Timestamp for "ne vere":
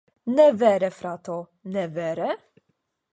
0.37-0.89, 1.75-2.31